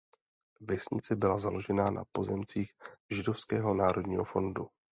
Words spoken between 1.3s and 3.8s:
založena na pozemcích Židovského